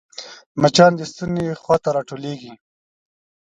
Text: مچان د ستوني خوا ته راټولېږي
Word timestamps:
مچان 0.61 0.91
د 0.97 1.01
ستوني 1.11 1.45
خوا 1.61 1.75
ته 1.83 1.89
راټولېږي 1.95 2.53